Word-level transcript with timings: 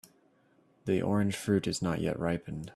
The 0.85 0.99
orange 0.99 1.35
fruit 1.35 1.67
is 1.67 1.79
not 1.83 2.01
yet 2.01 2.17
ripened. 2.17 2.69